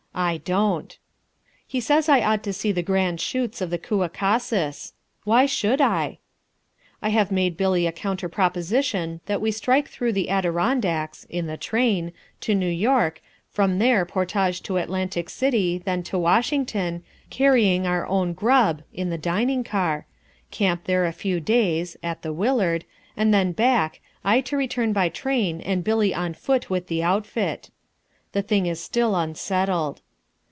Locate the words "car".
19.63-20.05